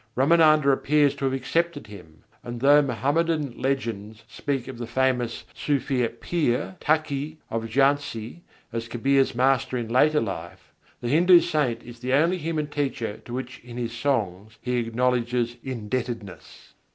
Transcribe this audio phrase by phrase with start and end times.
[0.17, 6.09] Râmânanda appears to have accepted him, and though Mohammedan legends speak of the famous Sûfî
[6.17, 8.39] Pîr, Takkî of Jhansî,
[8.73, 13.35] as Kabîr's master in later life, the Hindu saint is the only human teacher to
[13.37, 16.73] whom in his songs he acknowledges indebtedness.